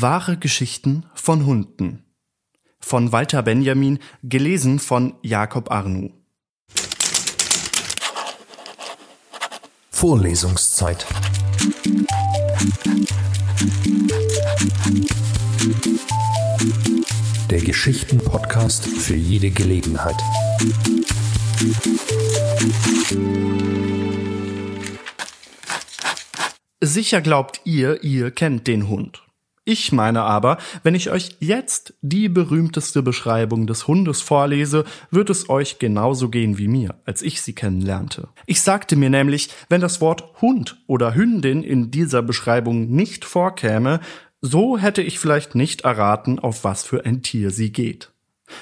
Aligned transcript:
Wahre 0.00 0.36
Geschichten 0.36 1.06
von 1.14 1.46
Hunden 1.46 2.04
von 2.84 3.12
Walter 3.12 3.42
Benjamin, 3.42 3.98
gelesen 4.22 4.78
von 4.78 5.14
Jakob 5.22 5.70
Arnu. 5.70 6.10
Vorlesungszeit. 9.90 11.06
Der 17.48 17.60
Geschichten-Podcast 17.60 18.86
für 18.86 19.16
jede 19.16 19.50
Gelegenheit. 19.50 20.16
Sicher 26.82 27.22
glaubt 27.22 27.62
ihr, 27.64 28.04
ihr 28.04 28.30
kennt 28.30 28.66
den 28.66 28.88
Hund. 28.88 29.24
Ich 29.66 29.92
meine 29.92 30.22
aber, 30.22 30.58
wenn 30.82 30.94
ich 30.94 31.10
euch 31.10 31.36
jetzt 31.40 31.94
die 32.02 32.28
berühmteste 32.28 33.02
Beschreibung 33.02 33.66
des 33.66 33.88
Hundes 33.88 34.20
vorlese, 34.20 34.84
wird 35.10 35.30
es 35.30 35.48
euch 35.48 35.78
genauso 35.78 36.28
gehen 36.28 36.58
wie 36.58 36.68
mir, 36.68 36.96
als 37.06 37.22
ich 37.22 37.40
sie 37.40 37.54
kennenlernte. 37.54 38.28
Ich 38.44 38.60
sagte 38.60 38.94
mir 38.94 39.08
nämlich, 39.08 39.48
wenn 39.70 39.80
das 39.80 40.02
Wort 40.02 40.42
Hund 40.42 40.76
oder 40.86 41.14
Hündin 41.14 41.62
in 41.62 41.90
dieser 41.90 42.20
Beschreibung 42.20 42.90
nicht 42.90 43.24
vorkäme, 43.24 44.00
so 44.42 44.76
hätte 44.76 45.00
ich 45.00 45.18
vielleicht 45.18 45.54
nicht 45.54 45.80
erraten, 45.82 46.38
auf 46.38 46.64
was 46.64 46.82
für 46.82 47.06
ein 47.06 47.22
Tier 47.22 47.50
sie 47.50 47.72
geht. 47.72 48.12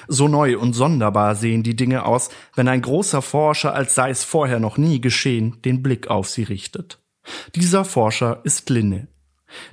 So 0.07 0.29
neu 0.29 0.57
und 0.57 0.71
sonderbar 0.71 1.35
sehen 1.35 1.63
die 1.63 1.75
Dinge 1.75 2.05
aus, 2.05 2.29
wenn 2.55 2.69
ein 2.69 2.81
großer 2.81 3.21
Forscher, 3.21 3.73
als 3.75 3.93
sei 3.93 4.09
es 4.09 4.23
vorher 4.23 4.61
noch 4.61 4.77
nie 4.77 5.01
geschehen, 5.01 5.61
den 5.63 5.83
Blick 5.83 6.07
auf 6.07 6.29
sie 6.29 6.43
richtet. 6.43 6.99
Dieser 7.55 7.83
Forscher 7.83 8.39
ist 8.45 8.69
Linne. 8.69 9.09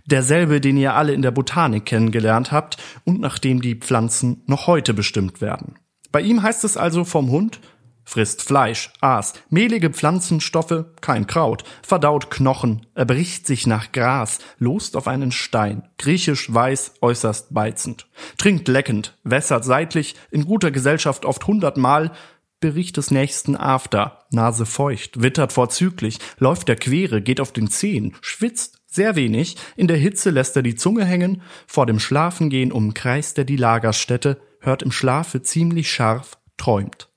Derselbe, 0.07 0.61
den 0.61 0.77
ihr 0.77 0.95
alle 0.95 1.13
in 1.13 1.23
der 1.23 1.31
Botanik 1.31 1.87
kennengelernt 1.87 2.53
habt 2.53 2.77
und 3.05 3.21
nach 3.21 3.39
dem 3.39 3.63
die 3.63 3.77
Pflanzen 3.77 4.43
noch 4.47 4.67
heute 4.67 4.95
bestimmt 4.95 5.41
werden. 5.41 5.75
Bei 6.13 6.21
ihm 6.21 6.43
heißt 6.43 6.65
es 6.65 6.77
also 6.77 7.05
vom 7.05 7.31
Hund, 7.31 7.61
frisst 8.05 8.43
Fleisch, 8.43 8.93
Aas, 9.01 9.35
mehlige 9.51 9.91
Pflanzenstoffe, 9.91 10.85
kein 11.01 11.29
Kraut, 11.29 11.63
verdaut 11.83 12.31
Knochen, 12.31 12.87
erbricht 12.95 13.47
sich 13.47 13.69
nach 13.69 13.93
Gras, 13.93 14.41
lost 14.59 14.97
auf 14.97 15.07
einen 15.07 15.31
Stein, 15.31 15.89
griechisch 15.97 16.53
weiß, 16.53 16.95
äußerst 17.01 17.55
beizend, 17.55 18.09
trinkt 18.37 18.67
leckend, 18.67 19.17
wässert 19.23 19.65
seitlich, 19.65 20.17
in 20.33 20.45
guter 20.45 20.73
Gesellschaft 20.73 21.25
oft 21.25 21.47
hundertmal, 21.47 22.11
Bericht 22.59 22.99
des 22.99 23.11
nächsten 23.11 23.57
After, 23.57 24.19
Nase 24.33 24.67
feucht, 24.67 25.23
wittert 25.23 25.53
vorzüglich, 25.53 26.19
läuft 26.39 26.69
der 26.69 26.77
Quere, 26.77 27.23
geht 27.23 27.41
auf 27.41 27.53
den 27.53 27.69
Zehen, 27.69 28.17
schwitzt, 28.21 28.80
sehr 28.91 29.17
wenig, 29.17 29.57
in 29.77 29.87
der 29.87 29.97
Hitze 29.97 30.31
lässt 30.31 30.57
er 30.57 30.63
die 30.63 30.75
Zunge 30.75 31.05
hängen, 31.05 31.43
vor 31.67 31.87
dem 31.87 32.01
Schlafengehen 32.01 32.73
umkreist 32.73 33.39
er 33.39 33.45
die 33.45 33.57
Lagerstätte, 33.57 34.41
hört 34.61 34.83
im 34.83 34.93
Schlafe 34.93 35.43
ziemlich 35.43 35.91
scharf, 35.91 36.39
träumt. 36.57 37.09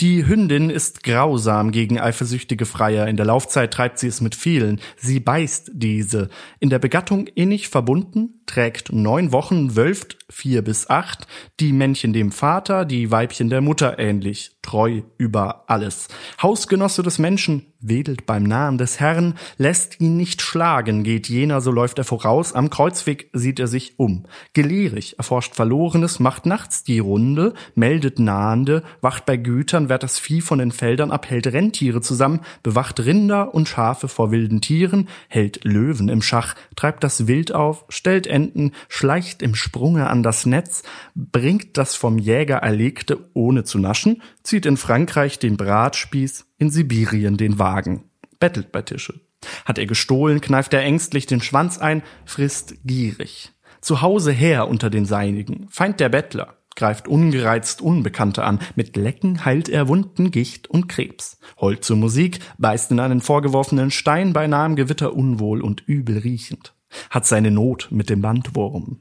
Die 0.00 0.26
Hündin 0.26 0.70
ist 0.70 1.02
grausam 1.02 1.72
gegen 1.72 2.00
eifersüchtige 2.00 2.66
Freier. 2.66 3.06
In 3.06 3.16
der 3.16 3.26
Laufzeit 3.26 3.72
treibt 3.72 3.98
sie 3.98 4.08
es 4.08 4.20
mit 4.20 4.34
vielen. 4.34 4.80
Sie 4.96 5.20
beißt 5.20 5.72
diese. 5.74 6.28
In 6.58 6.70
der 6.70 6.78
Begattung 6.78 7.26
innig 7.26 7.68
verbunden, 7.68 8.40
trägt 8.46 8.92
neun 8.92 9.32
Wochen, 9.32 9.76
wölft 9.76 10.17
vier 10.30 10.62
bis 10.62 10.90
acht, 10.90 11.26
die 11.58 11.72
Männchen 11.72 12.12
dem 12.12 12.32
Vater, 12.32 12.84
die 12.84 13.10
Weibchen 13.10 13.48
der 13.48 13.60
Mutter 13.60 13.98
ähnlich, 13.98 14.52
treu 14.62 15.02
über 15.16 15.64
alles. 15.68 16.08
Hausgenosse 16.42 17.02
des 17.02 17.18
Menschen, 17.18 17.72
wedelt 17.80 18.26
beim 18.26 18.42
Nahen 18.42 18.76
des 18.76 19.00
Herrn, 19.00 19.34
lässt 19.56 20.00
ihn 20.00 20.16
nicht 20.16 20.42
schlagen, 20.42 21.04
geht 21.04 21.28
jener, 21.28 21.60
so 21.60 21.70
läuft 21.70 21.98
er 21.98 22.04
voraus, 22.04 22.52
am 22.52 22.70
Kreuzweg 22.70 23.30
sieht 23.32 23.60
er 23.60 23.68
sich 23.68 23.98
um. 23.98 24.26
Gelehrig, 24.52 25.16
erforscht 25.16 25.54
Verlorenes, 25.54 26.20
macht 26.20 26.44
nachts 26.44 26.82
die 26.82 26.98
Runde, 26.98 27.54
meldet 27.74 28.18
Nahende, 28.18 28.82
wacht 29.00 29.26
bei 29.26 29.36
Gütern, 29.36 29.88
wehrt 29.88 30.02
das 30.02 30.18
Vieh 30.18 30.40
von 30.40 30.58
den 30.58 30.72
Feldern 30.72 31.10
ab, 31.10 31.30
hält 31.30 31.46
Rentiere 31.46 32.00
zusammen, 32.00 32.40
bewacht 32.62 33.00
Rinder 33.00 33.54
und 33.54 33.68
Schafe 33.68 34.08
vor 34.08 34.30
wilden 34.30 34.60
Tieren, 34.60 35.08
hält 35.28 35.64
Löwen 35.64 36.08
im 36.08 36.20
Schach, 36.20 36.54
treibt 36.76 37.04
das 37.04 37.26
Wild 37.26 37.54
auf, 37.54 37.84
stellt 37.88 38.26
Enten, 38.26 38.72
schleicht 38.88 39.40
im 39.40 39.54
Sprunge 39.54 40.10
an 40.10 40.17
das 40.22 40.46
Netz, 40.46 40.82
bringt 41.14 41.76
das 41.76 41.94
vom 41.94 42.18
Jäger 42.18 42.58
Erlegte 42.58 43.30
ohne 43.34 43.64
zu 43.64 43.78
naschen, 43.78 44.22
zieht 44.42 44.66
in 44.66 44.76
Frankreich 44.76 45.38
den 45.38 45.56
Bratspieß, 45.56 46.46
in 46.58 46.70
Sibirien 46.70 47.36
den 47.36 47.58
Wagen, 47.58 48.04
bettelt 48.38 48.72
bei 48.72 48.82
Tische. 48.82 49.20
Hat 49.64 49.78
er 49.78 49.86
gestohlen, 49.86 50.40
kneift 50.40 50.74
er 50.74 50.82
ängstlich 50.82 51.26
den 51.26 51.40
Schwanz 51.40 51.78
ein, 51.78 52.02
frisst 52.24 52.74
gierig. 52.84 53.52
Zu 53.80 54.02
Hause 54.02 54.32
her 54.32 54.68
unter 54.68 54.90
den 54.90 55.04
Seinigen, 55.04 55.68
Feind 55.70 56.00
der 56.00 56.08
Bettler, 56.08 56.58
greift 56.78 57.08
ungereizt 57.08 57.82
Unbekannte 57.82 58.44
an, 58.44 58.60
mit 58.76 58.96
Lecken 58.96 59.44
heilt 59.44 59.68
er 59.68 59.88
Wunden, 59.88 60.30
Gicht 60.30 60.68
und 60.68 60.88
Krebs, 60.88 61.38
heult 61.60 61.84
zur 61.84 61.96
Musik, 61.96 62.38
beißt 62.58 62.92
in 62.92 63.00
einen 63.00 63.20
vorgeworfenen 63.20 63.90
Stein 63.90 64.32
bei 64.32 64.46
nahem 64.46 64.76
Gewitter 64.76 65.14
unwohl 65.14 65.60
und 65.60 65.82
übel 65.86 66.18
riechend, 66.18 66.74
hat 67.10 67.26
seine 67.26 67.50
Not 67.50 67.88
mit 67.90 68.10
dem 68.10 68.22
Bandwurm. 68.22 69.00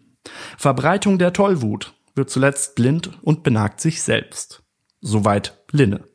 Verbreitung 0.57 1.17
der 1.17 1.33
Tollwut, 1.33 1.93
wird 2.15 2.29
zuletzt 2.29 2.75
blind 2.75 3.11
und 3.21 3.43
benagt 3.43 3.79
sich 3.79 4.01
selbst. 4.01 4.63
Soweit 5.01 5.61
Linne. 5.71 6.05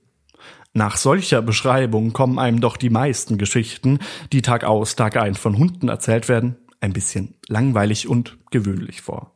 Nach 0.74 0.96
solcher 0.96 1.42
Beschreibung 1.42 2.12
kommen 2.12 2.38
einem 2.38 2.60
doch 2.60 2.76
die 2.76 2.90
meisten 2.90 3.36
Geschichten, 3.36 3.98
die 4.32 4.42
Tag 4.42 4.64
aus, 4.64 4.96
Tag 4.96 5.16
ein 5.16 5.34
von 5.34 5.58
Hunden 5.58 5.88
erzählt 5.88 6.28
werden, 6.28 6.56
ein 6.80 6.92
bisschen 6.92 7.34
langweilig 7.48 8.08
und 8.08 8.38
gewöhnlich 8.50 9.02
vor. 9.02 9.34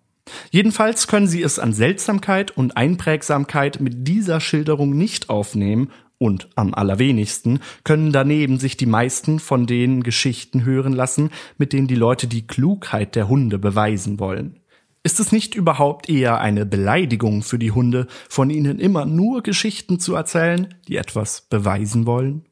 Jedenfalls 0.50 1.06
können 1.06 1.28
sie 1.28 1.42
es 1.42 1.58
an 1.58 1.72
Seltsamkeit 1.72 2.50
und 2.56 2.76
Einprägsamkeit 2.76 3.80
mit 3.80 4.08
dieser 4.08 4.40
Schilderung 4.40 4.96
nicht 4.96 5.28
aufnehmen 5.28 5.92
und 6.18 6.48
am 6.54 6.74
allerwenigsten 6.74 7.60
können 7.84 8.12
daneben 8.12 8.58
sich 8.58 8.76
die 8.76 8.86
meisten 8.86 9.38
von 9.38 9.66
den 9.66 10.02
Geschichten 10.02 10.64
hören 10.64 10.94
lassen, 10.94 11.30
mit 11.58 11.72
denen 11.72 11.86
die 11.86 11.94
Leute 11.94 12.26
die 12.26 12.46
Klugheit 12.46 13.14
der 13.14 13.28
Hunde 13.28 13.58
beweisen 13.58 14.18
wollen. 14.18 14.60
Ist 15.06 15.20
es 15.20 15.30
nicht 15.30 15.54
überhaupt 15.54 16.08
eher 16.08 16.40
eine 16.40 16.66
Beleidigung 16.66 17.44
für 17.44 17.60
die 17.60 17.70
Hunde, 17.70 18.08
von 18.28 18.50
ihnen 18.50 18.80
immer 18.80 19.06
nur 19.06 19.44
Geschichten 19.44 20.00
zu 20.00 20.16
erzählen, 20.16 20.74
die 20.88 20.96
etwas 20.96 21.42
beweisen 21.42 22.06
wollen? 22.06 22.44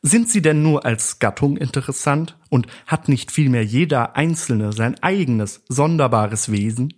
Sind 0.00 0.28
sie 0.28 0.42
denn 0.42 0.62
nur 0.62 0.86
als 0.86 1.18
Gattung 1.18 1.56
interessant 1.56 2.38
und 2.50 2.68
hat 2.86 3.08
nicht 3.08 3.32
vielmehr 3.32 3.64
jeder 3.64 4.14
Einzelne 4.14 4.72
sein 4.72 5.02
eigenes, 5.02 5.64
sonderbares 5.68 6.52
Wesen? 6.52 6.94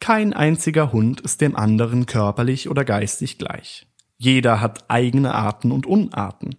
Kein 0.00 0.32
einziger 0.32 0.94
Hund 0.94 1.20
ist 1.20 1.42
dem 1.42 1.54
anderen 1.54 2.06
körperlich 2.06 2.70
oder 2.70 2.86
geistig 2.86 3.36
gleich. 3.36 3.86
Jeder 4.16 4.62
hat 4.62 4.88
eigene 4.88 5.34
Arten 5.34 5.70
und 5.70 5.84
Unarten. 5.84 6.56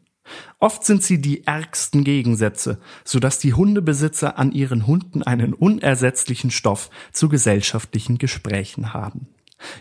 Oft 0.59 0.83
sind 0.83 1.03
sie 1.03 1.21
die 1.21 1.45
ärgsten 1.45 2.03
Gegensätze, 2.03 2.79
so 3.03 3.19
dass 3.19 3.39
die 3.39 3.53
Hundebesitzer 3.53 4.37
an 4.37 4.51
ihren 4.51 4.87
Hunden 4.87 5.23
einen 5.23 5.53
unersetzlichen 5.53 6.51
Stoff 6.51 6.89
zu 7.11 7.29
gesellschaftlichen 7.29 8.17
Gesprächen 8.17 8.93
haben. 8.93 9.27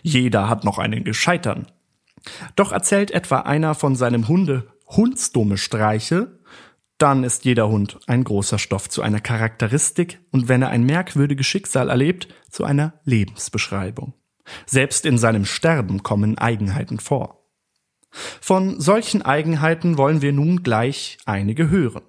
Jeder 0.03 0.49
hat 0.49 0.65
noch 0.65 0.79
einen 0.79 1.05
Gescheitern. 1.05 1.67
Doch 2.55 2.73
erzählt 2.73 3.11
etwa 3.11 3.41
einer 3.41 3.75
von 3.75 3.95
seinem 3.97 4.29
Hunde 4.29 4.69
hundsdumme 4.89 5.59
Streiche, 5.59 6.39
dann 6.99 7.25
ist 7.25 7.45
jeder 7.45 7.69
Hund 7.69 7.99
ein 8.07 8.25
großer 8.25 8.59
Stoff 8.59 8.89
zu 8.89 9.03
einer 9.03 9.21
Charakteristik 9.21 10.21
und 10.31 10.49
wenn 10.49 10.63
er 10.63 10.71
ein 10.71 10.85
merkwürdiges 10.85 11.47
Schicksal 11.47 11.91
erlebt, 11.91 12.29
zu 12.51 12.65
einer 12.65 12.95
Lebensbeschreibung. 13.05 14.15
Selbst 14.65 15.05
in 15.05 15.19
seinem 15.19 15.45
Sterben 15.45 16.03
kommen 16.03 16.39
Eigenheiten 16.39 16.99
vor. 16.99 17.46
Von 18.41 18.81
solchen 18.81 19.23
Eigenheiten 19.23 19.99
wollen 19.99 20.23
wir 20.23 20.33
nun 20.33 20.63
gleich 20.63 21.19
einige 21.27 21.71
hören. 21.71 22.03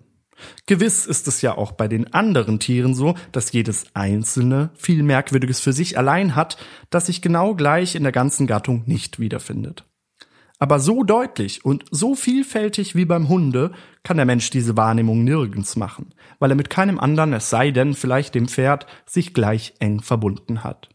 Gewiss 0.66 1.06
ist 1.06 1.28
es 1.28 1.42
ja 1.42 1.58
auch 1.58 1.72
bei 1.72 1.88
den 1.88 2.14
anderen 2.14 2.60
Tieren 2.60 2.94
so, 2.94 3.16
dass 3.32 3.52
jedes 3.52 3.88
einzelne 3.96 4.70
viel 4.76 5.04
Merkwürdiges 5.04 5.60
für 5.60 5.74
sich 5.74 5.98
allein 5.98 6.36
hat, 6.36 6.58
das 6.90 7.08
sich 7.08 7.22
genau 7.22 7.56
gleich 7.56 7.96
in 7.96 8.04
der 8.04 8.12
ganzen 8.12 8.48
Gattung 8.48 8.84
nicht 8.86 9.20
wiederfindet. 9.20 9.84
Aber 10.60 10.80
so 10.80 11.04
deutlich 11.04 11.66
und 11.66 11.86
so 11.92 12.16
vielfältig 12.16 12.96
wie 12.96 13.06
beim 13.06 13.30
Hunde 13.30 13.72
kann 14.04 14.18
der 14.18 14.26
Mensch 14.26 14.50
diese 14.50 14.76
Wahrnehmung 14.76 15.24
nirgends 15.24 15.76
machen, 15.76 16.14
weil 16.40 16.52
er 16.52 16.56
mit 16.56 16.70
keinem 16.70 17.00
anderen, 17.00 17.34
es 17.34 17.50
sei 17.50 17.72
denn 17.72 17.94
vielleicht 17.94 18.34
dem 18.34 18.48
Pferd, 18.48 18.88
sich 19.06 19.34
gleich 19.34 19.76
eng 19.80 20.02
verbunden 20.02 20.64
hat. 20.64 20.90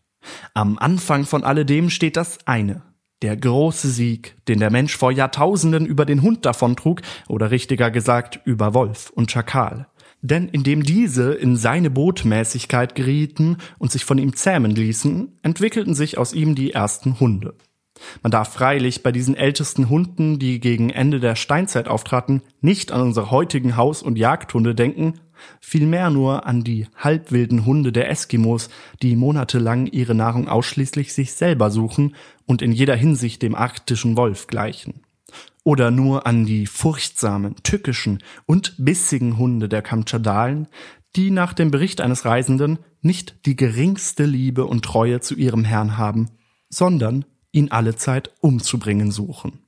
Am 0.54 0.78
Anfang 0.78 1.24
von 1.24 1.44
alledem 1.44 1.90
steht 1.90 2.16
das 2.16 2.46
eine, 2.46 2.82
der 3.22 3.36
große 3.36 3.88
Sieg, 3.88 4.36
den 4.48 4.58
der 4.58 4.70
Mensch 4.70 4.96
vor 4.96 5.12
Jahrtausenden 5.12 5.86
über 5.86 6.04
den 6.04 6.22
Hund 6.22 6.44
davontrug, 6.44 7.02
oder 7.28 7.50
richtiger 7.50 7.90
gesagt 7.90 8.40
über 8.44 8.74
Wolf 8.74 9.10
und 9.14 9.30
Schakal. 9.30 9.86
Denn 10.20 10.48
indem 10.48 10.84
diese 10.84 11.32
in 11.32 11.56
seine 11.56 11.90
Botmäßigkeit 11.90 12.94
gerieten 12.94 13.56
und 13.78 13.90
sich 13.90 14.04
von 14.04 14.18
ihm 14.18 14.36
zähmen 14.36 14.70
ließen, 14.70 15.38
entwickelten 15.42 15.94
sich 15.94 16.16
aus 16.16 16.32
ihm 16.32 16.54
die 16.54 16.72
ersten 16.72 17.18
Hunde. 17.18 17.54
Man 18.22 18.30
darf 18.30 18.52
freilich 18.52 19.02
bei 19.02 19.12
diesen 19.12 19.36
ältesten 19.36 19.88
Hunden, 19.88 20.38
die 20.38 20.60
gegen 20.60 20.90
Ende 20.90 21.20
der 21.20 21.36
Steinzeit 21.36 21.88
auftraten, 21.88 22.42
nicht 22.60 22.92
an 22.92 23.00
unsere 23.02 23.30
heutigen 23.30 23.76
Haus- 23.76 24.02
und 24.02 24.16
Jagdhunde 24.16 24.74
denken, 24.74 25.14
vielmehr 25.60 26.10
nur 26.10 26.46
an 26.46 26.64
die 26.64 26.86
halbwilden 26.96 27.64
Hunde 27.64 27.92
der 27.92 28.10
Eskimos, 28.10 28.68
die 29.02 29.16
monatelang 29.16 29.86
ihre 29.86 30.14
Nahrung 30.14 30.48
ausschließlich 30.48 31.12
sich 31.12 31.34
selber 31.34 31.70
suchen 31.70 32.14
und 32.46 32.62
in 32.62 32.72
jeder 32.72 32.96
Hinsicht 32.96 33.42
dem 33.42 33.54
arktischen 33.54 34.16
Wolf 34.16 34.46
gleichen. 34.46 35.02
Oder 35.64 35.90
nur 35.90 36.26
an 36.26 36.44
die 36.44 36.66
furchtsamen, 36.66 37.56
tückischen 37.62 38.22
und 38.46 38.74
bissigen 38.78 39.38
Hunde 39.38 39.68
der 39.68 39.82
Kamtschadalen, 39.82 40.68
die 41.14 41.30
nach 41.30 41.52
dem 41.52 41.70
Bericht 41.70 42.00
eines 42.00 42.24
Reisenden 42.24 42.78
nicht 43.00 43.46
die 43.46 43.56
geringste 43.56 44.24
Liebe 44.24 44.64
und 44.66 44.84
Treue 44.84 45.20
zu 45.20 45.34
ihrem 45.34 45.64
Herrn 45.64 45.96
haben, 45.96 46.30
sondern 46.68 47.24
ihn 47.52 47.70
allezeit 47.70 48.32
umzubringen 48.40 49.10
suchen. 49.10 49.60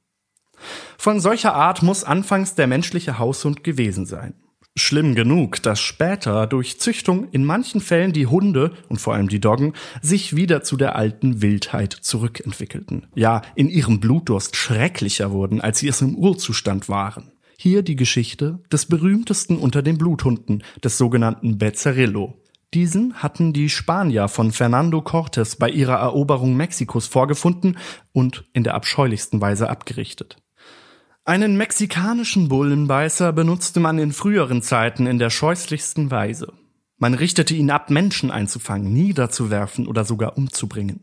Von 0.97 1.21
solcher 1.21 1.55
Art 1.55 1.83
muss 1.83 2.05
anfangs 2.05 2.55
der 2.55 2.67
menschliche 2.67 3.19
Haushund 3.19 3.63
gewesen 3.63 4.07
sein. 4.07 4.35
Schlimm 4.77 5.15
genug, 5.15 5.63
dass 5.63 5.81
später 5.81 6.49
durch 6.49 6.81
Züchtung 6.81 7.29
in 7.31 7.45
manchen 7.45 7.81
Fällen 7.81 8.13
die 8.13 8.27
Hunde 8.27 8.73
und 8.89 9.01
vor 9.01 9.15
allem 9.15 9.29
die 9.29 9.41
Doggen 9.41 9.73
sich 10.03 10.35
wieder 10.35 10.63
zu 10.65 10.77
der 10.77 10.97
alten 10.97 11.43
Wildheit 11.43 11.93
zurückentwickelten. 11.93 13.07
Ja, 13.15 13.43
in 13.55 13.69
ihrem 13.69 14.01
Blutdurst 14.01 14.57
schrecklicher 14.57 15.31
wurden, 15.31 15.61
als 15.61 15.79
sie 15.79 15.87
es 15.87 16.01
im 16.01 16.17
Urzustand 16.17 16.89
waren. 16.89 17.31
Hier 17.57 17.83
die 17.83 17.95
Geschichte 17.95 18.59
des 18.73 18.87
berühmtesten 18.87 19.59
unter 19.59 19.81
den 19.81 19.97
Bluthunden, 19.97 20.65
des 20.83 20.99
sogenannten 20.99 21.57
Bezzerillo. 21.57 22.43
Diesen 22.75 23.15
hatten 23.15 23.53
die 23.53 23.69
Spanier 23.69 24.27
von 24.27 24.51
Fernando 24.51 24.99
Cortés 24.99 25.57
bei 25.57 25.71
ihrer 25.71 25.99
Eroberung 25.99 26.57
Mexikos 26.57 27.07
vorgefunden 27.07 27.79
und 28.13 28.45
in 28.53 28.65
der 28.65 28.75
abscheulichsten 28.75 29.41
Weise 29.41 29.71
abgerichtet. 29.71 30.37
Einen 31.27 31.57
mexikanischen 31.57 32.49
Bullenbeißer 32.49 33.33
benutzte 33.33 33.81
man 33.81 33.99
in 33.99 34.13
früheren 34.13 34.61
Zeiten 34.61 35.07
in 35.07 35.19
der 35.19 35.31
scheußlichsten 35.31 36.11
Weise. 36.11 36.53
Man 36.99 37.15
richtete 37.15 37.55
ihn 37.55 37.71
ab, 37.71 37.89
Menschen 37.89 38.31
einzufangen, 38.31 38.93
niederzuwerfen 38.93 39.87
oder 39.87 40.05
sogar 40.05 40.37
umzubringen. 40.37 41.01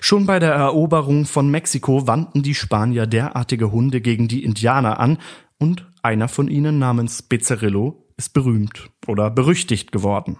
Schon 0.00 0.24
bei 0.24 0.38
der 0.38 0.54
Eroberung 0.54 1.26
von 1.26 1.50
Mexiko 1.50 2.06
wandten 2.06 2.42
die 2.42 2.54
Spanier 2.54 3.06
derartige 3.06 3.70
Hunde 3.70 4.00
gegen 4.00 4.28
die 4.28 4.44
Indianer 4.44 4.98
an, 4.98 5.18
und 5.58 5.92
einer 6.02 6.28
von 6.28 6.48
ihnen 6.48 6.78
namens 6.78 7.20
Bezzerillo 7.20 8.02
ist 8.16 8.32
berühmt 8.32 8.88
oder 9.06 9.30
berüchtigt 9.30 9.92
geworden. 9.92 10.38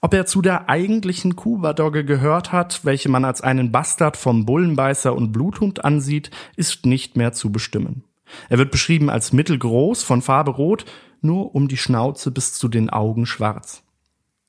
Ob 0.00 0.14
er 0.14 0.24
zu 0.24 0.40
der 0.40 0.70
eigentlichen 0.70 1.36
Kuba-Dogge 1.36 2.06
gehört 2.06 2.52
hat, 2.52 2.86
welche 2.86 3.10
man 3.10 3.26
als 3.26 3.42
einen 3.42 3.70
Bastard 3.70 4.16
vom 4.16 4.46
Bullenbeißer 4.46 5.14
und 5.14 5.32
Bluthund 5.32 5.84
ansieht, 5.84 6.30
ist 6.56 6.86
nicht 6.86 7.18
mehr 7.18 7.34
zu 7.34 7.52
bestimmen. 7.52 8.04
Er 8.48 8.58
wird 8.58 8.70
beschrieben 8.70 9.10
als 9.10 9.32
mittelgroß, 9.32 10.02
von 10.02 10.22
Farbe 10.22 10.52
rot, 10.52 10.84
nur 11.20 11.54
um 11.54 11.68
die 11.68 11.76
Schnauze 11.76 12.30
bis 12.30 12.54
zu 12.54 12.68
den 12.68 12.90
Augen 12.90 13.26
schwarz. 13.26 13.82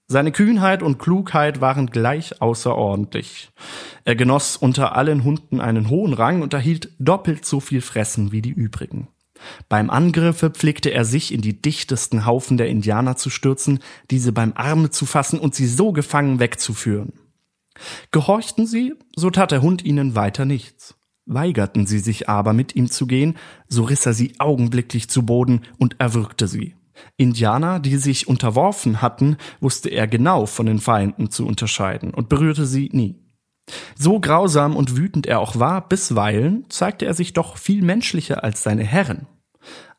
Seine 0.08 0.32
Kühnheit 0.32 0.84
und 0.84 1.00
Klugheit 1.00 1.62
waren 1.62 1.88
gleich 1.88 2.42
außerordentlich. 2.42 3.50
Er 4.04 4.16
genoss 4.16 4.56
unter 4.56 4.96
allen 4.96 5.24
Hunden 5.24 5.60
einen 5.60 5.90
hohen 5.90 6.14
Rang 6.14 6.44
und 6.44 6.54
erhielt 6.54 6.92
doppelt 7.00 7.44
so 7.46 7.60
viel 7.60 7.82
Fressen 7.82 8.32
wie 8.32 8.44
die 8.44 8.52
übrigen. 8.52 9.08
Beim 9.68 9.90
Angriffe 9.90 10.52
pflegte 10.52 10.92
er 10.92 11.06
sich 11.06 11.34
in 11.34 11.42
die 11.42 11.60
dichtesten 11.60 12.26
Haufen 12.26 12.58
der 12.58 12.68
Indianer 12.68 13.16
zu 13.16 13.30
stürzen, 13.30 13.80
diese 14.12 14.32
beim 14.32 14.54
Arme 14.56 14.92
zu 14.92 15.06
fassen 15.06 15.40
und 15.40 15.56
sie 15.56 15.68
so 15.68 15.92
gefangen 15.92 16.40
wegzuführen. 16.40 17.14
Gehorchten 18.12 18.68
sie, 18.68 18.94
so 19.16 19.32
tat 19.32 19.52
der 19.52 19.62
Hund 19.62 19.84
ihnen 19.84 20.16
weiter 20.16 20.46
nichts. 20.46 20.96
Weigerten 21.26 21.88
sie 21.88 22.00
sich 22.00 22.30
aber 22.30 22.54
mit 22.54 22.76
ihm 22.76 22.90
zu 22.90 23.08
gehen, 23.08 23.38
so 23.68 23.84
riss 23.84 24.06
er 24.06 24.14
sie 24.14 24.34
augenblicklich 24.40 25.10
zu 25.10 25.26
Boden 25.26 25.62
und 25.78 25.96
erwürgte 26.00 26.48
sie. 26.48 26.76
Indianer, 27.18 27.80
die 27.80 27.98
sich 27.98 28.28
unterworfen 28.28 29.02
hatten, 29.02 29.38
wusste 29.60 29.90
er 29.90 30.08
genau 30.08 30.46
von 30.46 30.66
den 30.66 30.80
Feinden 30.80 31.30
zu 31.30 31.46
unterscheiden 31.46 32.14
und 32.14 32.30
berührte 32.30 32.66
sie 32.66 32.90
nie. 32.94 33.20
So 33.98 34.20
grausam 34.20 34.76
und 34.76 34.96
wütend 34.96 35.26
er 35.26 35.40
auch 35.40 35.58
war, 35.58 35.88
bisweilen 35.88 36.66
zeigte 36.70 37.06
er 37.06 37.16
sich 37.16 37.34
doch 37.34 37.58
viel 37.58 37.82
menschlicher 37.82 38.44
als 38.44 38.62
seine 38.64 38.84
Herren. 38.84 39.28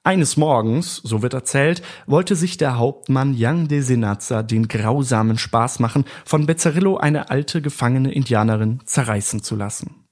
Eines 0.05 0.37
Morgens, 0.37 1.01
so 1.03 1.23
wird 1.23 1.35
erzählt, 1.35 1.83
wollte 2.07 2.37
sich 2.37 2.57
der 2.59 2.79
Hauptmann 2.79 3.35
Yang 3.35 3.67
de 3.67 3.81
Senazza 3.81 4.45
den 4.45 4.69
grausamen 4.69 5.37
Spaß 5.37 5.81
machen, 5.81 6.05
von 6.25 6.47
Bezzerillo 6.47 6.97
eine 6.97 7.29
alte 7.29 7.61
gefangene 7.61 8.13
Indianerin 8.13 8.81
zerreißen 8.85 9.43
zu 9.43 9.57
lassen. 9.57 10.06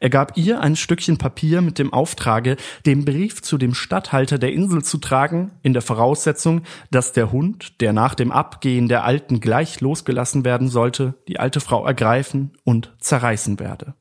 Er 0.00 0.10
gab 0.10 0.36
ihr 0.36 0.60
ein 0.60 0.76
Stückchen 0.76 1.18
Papier 1.18 1.60
mit 1.60 1.78
dem 1.78 1.92
Auftrage, 1.92 2.56
den 2.86 3.04
Brief 3.04 3.42
zu 3.42 3.58
dem 3.58 3.74
Statthalter 3.74 4.38
der 4.38 4.52
Insel 4.52 4.82
zu 4.82 4.98
tragen, 4.98 5.52
in 5.62 5.72
der 5.72 5.82
Voraussetzung, 5.82 6.62
dass 6.90 7.12
der 7.12 7.32
Hund, 7.32 7.80
der 7.80 7.92
nach 7.92 8.14
dem 8.14 8.32
Abgehen 8.32 8.88
der 8.88 9.04
Alten 9.04 9.40
gleich 9.40 9.80
losgelassen 9.80 10.44
werden 10.44 10.68
sollte, 10.68 11.14
die 11.28 11.38
alte 11.38 11.60
Frau 11.60 11.86
ergreifen 11.86 12.52
und 12.64 12.94
zerreißen 12.98 13.58
werde. 13.58 13.94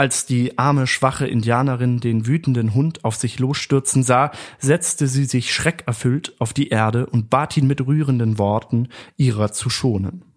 Als 0.00 0.26
die 0.26 0.56
arme, 0.58 0.86
schwache 0.86 1.26
Indianerin 1.26 1.98
den 1.98 2.24
wütenden 2.28 2.72
Hund 2.72 3.04
auf 3.04 3.16
sich 3.16 3.40
losstürzen 3.40 4.04
sah, 4.04 4.30
setzte 4.60 5.08
sie 5.08 5.24
sich 5.24 5.52
schreckerfüllt 5.52 6.40
auf 6.40 6.52
die 6.52 6.68
Erde 6.68 7.06
und 7.06 7.30
bat 7.30 7.56
ihn 7.56 7.66
mit 7.66 7.84
rührenden 7.84 8.38
Worten, 8.38 8.90
ihrer 9.16 9.50
zu 9.50 9.68
schonen. 9.70 10.27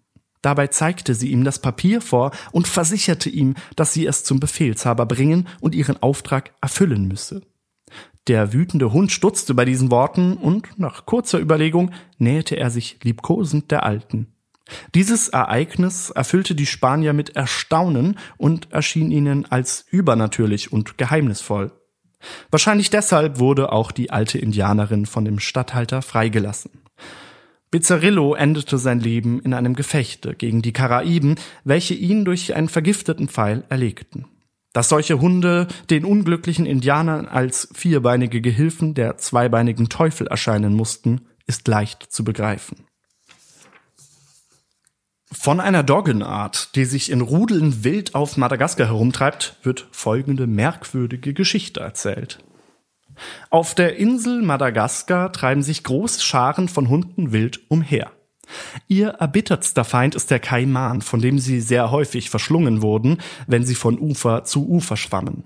Dabei 0.42 0.66
zeigte 0.66 1.14
sie 1.14 1.30
ihm 1.30 1.44
das 1.44 1.60
Papier 1.60 2.00
vor 2.00 2.32
und 2.50 2.68
versicherte 2.68 3.30
ihm, 3.30 3.54
dass 3.76 3.92
sie 3.92 4.06
es 4.06 4.24
zum 4.24 4.40
Befehlshaber 4.40 5.06
bringen 5.06 5.48
und 5.60 5.74
ihren 5.74 6.02
Auftrag 6.02 6.52
erfüllen 6.60 7.06
müsse. 7.06 7.42
Der 8.28 8.52
wütende 8.52 8.92
Hund 8.92 9.10
stutzte 9.10 9.54
bei 9.54 9.64
diesen 9.64 9.90
Worten 9.90 10.36
und 10.36 10.78
nach 10.78 11.06
kurzer 11.06 11.40
Überlegung 11.40 11.92
näherte 12.18 12.56
er 12.56 12.70
sich 12.70 12.98
liebkosend 13.02 13.70
der 13.70 13.84
Alten. 13.84 14.28
Dieses 14.94 15.28
Ereignis 15.28 16.10
erfüllte 16.10 16.54
die 16.54 16.66
Spanier 16.66 17.12
mit 17.12 17.36
Erstaunen 17.36 18.18
und 18.36 18.72
erschien 18.72 19.10
ihnen 19.10 19.50
als 19.50 19.84
übernatürlich 19.90 20.72
und 20.72 20.98
geheimnisvoll. 20.98 21.72
Wahrscheinlich 22.50 22.90
deshalb 22.90 23.40
wurde 23.40 23.72
auch 23.72 23.90
die 23.90 24.10
alte 24.10 24.38
Indianerin 24.38 25.06
von 25.06 25.24
dem 25.24 25.40
Statthalter 25.40 26.00
freigelassen. 26.00 26.70
Bizzarillo 27.72 28.34
endete 28.34 28.76
sein 28.76 29.00
Leben 29.00 29.40
in 29.40 29.54
einem 29.54 29.74
Gefechte 29.74 30.34
gegen 30.34 30.60
die 30.60 30.74
Karaiben, 30.74 31.36
welche 31.64 31.94
ihn 31.94 32.26
durch 32.26 32.54
einen 32.54 32.68
vergifteten 32.68 33.28
Pfeil 33.28 33.64
erlegten. 33.70 34.26
Dass 34.74 34.90
solche 34.90 35.20
Hunde 35.20 35.68
den 35.88 36.04
unglücklichen 36.04 36.66
Indianern 36.66 37.26
als 37.26 37.68
vierbeinige 37.72 38.42
Gehilfen 38.42 38.92
der 38.92 39.16
zweibeinigen 39.16 39.88
Teufel 39.88 40.26
erscheinen 40.26 40.74
mussten, 40.74 41.22
ist 41.46 41.66
leicht 41.66 42.12
zu 42.12 42.24
begreifen. 42.24 42.84
Von 45.32 45.58
einer 45.58 45.82
Doggenart, 45.82 46.76
die 46.76 46.84
sich 46.84 47.10
in 47.10 47.22
Rudeln 47.22 47.84
wild 47.84 48.14
auf 48.14 48.36
Madagaskar 48.36 48.86
herumtreibt, 48.86 49.56
wird 49.62 49.88
folgende 49.92 50.46
merkwürdige 50.46 51.32
Geschichte 51.32 51.80
erzählt. 51.80 52.44
Auf 53.50 53.74
der 53.74 53.96
Insel 53.96 54.42
Madagaskar 54.42 55.32
treiben 55.32 55.62
sich 55.62 55.84
große 55.84 56.22
Scharen 56.22 56.68
von 56.68 56.88
Hunden 56.88 57.32
wild 57.32 57.60
umher. 57.68 58.12
Ihr 58.88 59.08
erbittertster 59.08 59.84
Feind 59.84 60.14
ist 60.14 60.30
der 60.30 60.40
Kaiman, 60.40 61.00
von 61.00 61.20
dem 61.20 61.38
sie 61.38 61.60
sehr 61.60 61.90
häufig 61.90 62.30
verschlungen 62.30 62.82
wurden, 62.82 63.18
wenn 63.46 63.64
sie 63.64 63.74
von 63.74 63.98
Ufer 63.98 64.44
zu 64.44 64.68
Ufer 64.68 64.96
schwammen. 64.96 65.44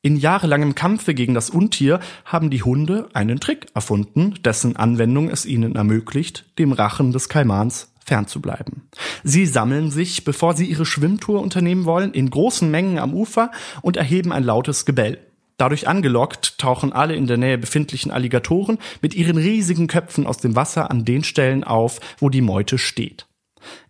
In 0.00 0.16
jahrelangem 0.16 0.74
Kampfe 0.74 1.12
gegen 1.12 1.34
das 1.34 1.50
Untier 1.50 1.98
haben 2.24 2.50
die 2.50 2.62
Hunde 2.62 3.08
einen 3.14 3.40
Trick 3.40 3.66
erfunden, 3.74 4.34
dessen 4.44 4.76
Anwendung 4.76 5.28
es 5.28 5.44
ihnen 5.44 5.74
ermöglicht, 5.74 6.44
dem 6.58 6.72
Rachen 6.72 7.12
des 7.12 7.28
Kaimans 7.28 7.92
fernzubleiben. 8.04 8.88
Sie 9.22 9.44
sammeln 9.44 9.90
sich, 9.90 10.24
bevor 10.24 10.54
sie 10.54 10.66
ihre 10.66 10.86
Schwimmtour 10.86 11.42
unternehmen 11.42 11.84
wollen, 11.84 12.12
in 12.14 12.30
großen 12.30 12.70
Mengen 12.70 12.98
am 12.98 13.12
Ufer 13.12 13.50
und 13.82 13.96
erheben 13.96 14.32
ein 14.32 14.44
lautes 14.44 14.86
Gebell. 14.86 15.18
Dadurch 15.58 15.88
angelockt 15.88 16.56
tauchen 16.58 16.92
alle 16.92 17.16
in 17.16 17.26
der 17.26 17.36
Nähe 17.36 17.58
befindlichen 17.58 18.12
Alligatoren 18.12 18.78
mit 19.02 19.14
ihren 19.14 19.36
riesigen 19.36 19.88
Köpfen 19.88 20.26
aus 20.26 20.38
dem 20.38 20.54
Wasser 20.56 20.90
an 20.90 21.04
den 21.04 21.24
Stellen 21.24 21.64
auf, 21.64 21.98
wo 22.18 22.30
die 22.30 22.40
Meute 22.40 22.78
steht. 22.78 23.26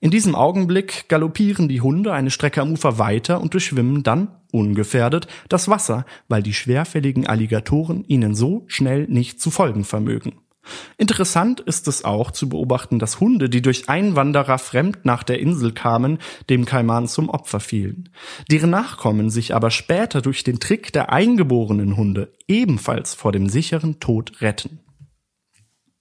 In 0.01 0.11
diesem 0.11 0.35
Augenblick 0.35 1.09
galoppieren 1.09 1.69
die 1.69 1.83
Hunde 1.83 2.15
eine 2.15 2.31
Strecke 2.31 2.63
am 2.63 2.73
Ufer 2.73 2.99
weiter 2.99 3.41
und 3.41 3.53
durchschwimmen 3.53 4.03
dann, 4.03 4.29
ungefährdet, 4.51 5.29
das 5.51 5.69
Wasser, 5.69 6.07
weil 6.29 6.43
die 6.43 6.55
schwerfälligen 6.55 7.27
Alligatoren 7.27 8.03
ihnen 8.09 8.35
so 8.35 8.65
schnell 8.67 9.07
nicht 9.07 9.41
zu 9.41 9.51
folgen 9.51 9.85
vermögen. 9.85 10.41
Interessant 10.97 11.61
ist 11.61 11.89
es 11.89 12.05
auch 12.05 12.31
zu 12.31 12.49
beobachten, 12.49 12.99
dass 12.99 13.21
Hunde, 13.21 13.49
die 13.49 13.63
durch 13.63 13.89
Einwanderer 13.89 14.59
fremd 14.59 15.05
nach 15.05 15.23
der 15.23 15.41
Insel 15.41 15.73
kamen, 15.73 16.19
dem 16.51 16.65
Kaiman 16.65 17.09
zum 17.09 17.29
Opfer 17.29 17.61
fielen. 17.61 18.11
Deren 18.51 18.71
Nachkommen 18.71 19.31
sich 19.31 19.55
aber 19.55 19.71
später 19.71 20.23
durch 20.23 20.45
den 20.45 20.61
Trick 20.61 20.93
der 20.93 21.13
eingeborenen 21.13 21.97
Hunde 21.97 22.33
ebenfalls 22.47 23.15
vor 23.15 23.33
dem 23.33 23.49
sicheren 23.49 24.01
Tod 24.01 24.41
retten. 24.41 24.81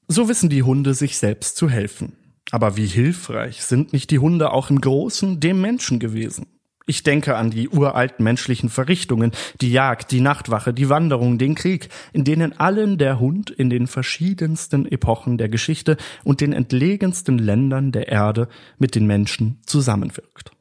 So 0.08 0.30
wissen 0.30 0.50
die 0.50 0.64
Hunde 0.64 0.94
sich 0.94 1.18
selbst 1.18 1.58
zu 1.58 1.70
helfen. 1.70 2.14
Aber 2.52 2.78
wie 2.78 2.86
hilfreich 2.86 3.64
sind 3.64 3.92
nicht 3.92 4.10
die 4.10 4.20
Hunde 4.20 4.52
auch 4.52 4.70
im 4.70 4.80
Großen 4.80 5.40
dem 5.40 5.60
Menschen 5.60 6.00
gewesen? 6.00 6.46
Ich 6.90 7.04
denke 7.04 7.36
an 7.36 7.52
die 7.52 7.68
uralten 7.68 8.24
menschlichen 8.24 8.70
Verrichtungen, 8.70 9.34
die 9.60 9.74
Jagd, 9.74 10.10
die 10.12 10.22
Nachtwache, 10.22 10.74
die 10.74 10.88
Wanderung, 10.88 11.38
den 11.38 11.54
Krieg, 11.54 11.90
in 12.14 12.24
denen 12.24 12.58
allen 12.58 12.98
der 12.98 13.20
Hund 13.20 13.50
in 13.50 13.70
den 13.70 13.88
verschiedensten 13.88 14.90
Epochen 14.90 15.38
der 15.38 15.50
Geschichte 15.50 15.98
und 16.24 16.40
den 16.40 16.54
entlegensten 16.54 17.40
Ländern 17.40 17.92
der 17.92 18.08
Erde 18.08 18.48
mit 18.78 18.96
den 18.96 19.06
Menschen 19.06 19.60
zusammenwirkt. 19.66 20.52